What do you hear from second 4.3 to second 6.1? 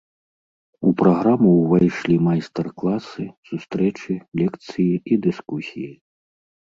лекцыі і дыскусіі.